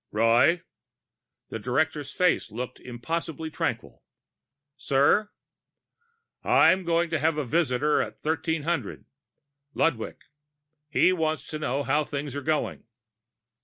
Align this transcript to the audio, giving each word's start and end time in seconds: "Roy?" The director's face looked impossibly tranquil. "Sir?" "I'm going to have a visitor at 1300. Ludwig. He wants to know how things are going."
"Roy?" 0.09 0.63
The 1.49 1.59
director's 1.59 2.11
face 2.11 2.49
looked 2.49 2.79
impossibly 2.79 3.51
tranquil. 3.51 4.01
"Sir?" 4.75 5.29
"I'm 6.43 6.85
going 6.85 7.11
to 7.11 7.19
have 7.19 7.37
a 7.37 7.45
visitor 7.45 8.01
at 8.01 8.17
1300. 8.19 9.05
Ludwig. 9.75 10.23
He 10.89 11.13
wants 11.13 11.47
to 11.49 11.59
know 11.59 11.83
how 11.83 12.03
things 12.03 12.35
are 12.35 12.41
going." 12.41 12.87